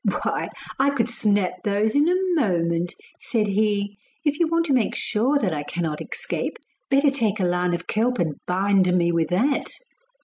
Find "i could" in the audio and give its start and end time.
0.79-1.07